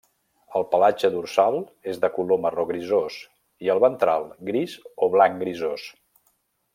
El 0.59 0.63
pelatge 0.69 1.09
dorsal 1.15 1.57
és 1.91 1.99
de 2.05 2.09
color 2.15 2.41
marró 2.47 2.65
grisós, 2.71 3.19
i, 3.67 3.71
el 3.77 3.83
ventral, 3.87 4.25
gris 4.51 4.75
o 5.09 5.15
blanc 5.17 5.39
grisós. 5.45 5.87